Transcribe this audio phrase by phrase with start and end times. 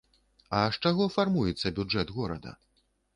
[0.59, 2.55] А з чаго фармуецца бюджэт горада?